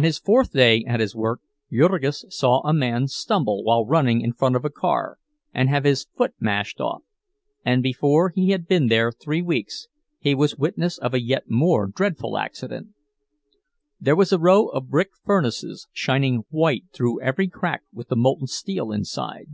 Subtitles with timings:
[0.00, 4.56] His fourth day at his work Jurgis saw a man stumble while running in front
[4.56, 5.18] of a car,
[5.52, 7.02] and have his foot mashed off,
[7.62, 9.86] and before he had been there three weeks
[10.18, 12.94] he was witness of a yet more dreadful accident.
[14.00, 18.46] There was a row of brick furnaces, shining white through every crack with the molten
[18.46, 19.48] steel inside.